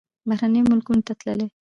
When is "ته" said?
1.07-1.13